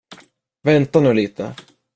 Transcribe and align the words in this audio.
Vänta 0.61 0.99
nu 0.99 1.13
lite! 1.13 1.55